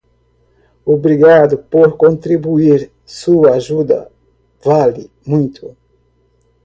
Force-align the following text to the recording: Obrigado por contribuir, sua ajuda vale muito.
Obrigado 0.83 1.59
por 1.59 1.95
contribuir, 1.95 2.91
sua 3.05 3.51
ajuda 3.53 4.11
vale 4.65 5.11
muito. 5.27 5.77